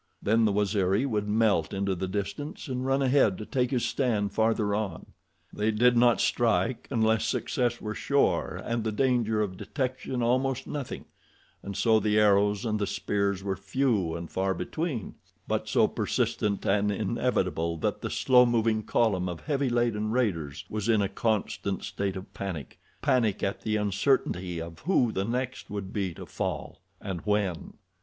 Then 0.19 0.45
the 0.45 0.51
Waziri 0.51 1.05
would 1.05 1.27
melt 1.27 1.75
into 1.75 1.93
the 1.93 2.07
distance 2.07 2.67
and 2.67 2.83
run 2.87 3.03
ahead 3.03 3.37
to 3.37 3.45
take 3.45 3.69
his 3.69 3.85
stand 3.85 4.31
farther 4.33 4.73
on. 4.73 5.05
They 5.53 5.69
did 5.69 5.95
not 5.95 6.19
strike 6.19 6.87
unless 6.89 7.23
success 7.23 7.79
were 7.79 7.93
sure 7.93 8.59
and 8.65 8.83
the 8.83 8.91
danger 8.91 9.43
of 9.43 9.57
detection 9.57 10.23
almost 10.23 10.65
nothing, 10.65 11.05
and 11.61 11.77
so 11.77 11.99
the 11.99 12.17
arrows 12.19 12.65
and 12.65 12.79
the 12.79 12.87
spears 12.87 13.43
were 13.43 13.55
few 13.55 14.15
and 14.15 14.27
far 14.31 14.55
between, 14.55 15.13
but 15.47 15.69
so 15.69 15.87
persistent 15.87 16.65
and 16.65 16.91
inevitable 16.91 17.77
that 17.77 18.01
the 18.01 18.09
slow 18.09 18.43
moving 18.43 18.81
column 18.81 19.29
of 19.29 19.41
heavy 19.41 19.69
laden 19.69 20.09
raiders 20.09 20.65
was 20.67 20.89
in 20.89 21.03
a 21.03 21.09
constant 21.09 21.83
state 21.83 22.15
of 22.15 22.33
panic—panic 22.33 23.43
at 23.43 23.61
the 23.61 23.75
uncertainty 23.75 24.59
of 24.59 24.79
who 24.79 25.11
the 25.11 25.25
next 25.25 25.69
would 25.69 25.93
be 25.93 26.11
to 26.15 26.25
fall, 26.25 26.81
and 26.99 27.21
when. 27.21 27.75